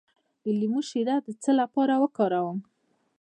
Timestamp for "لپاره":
1.59-1.93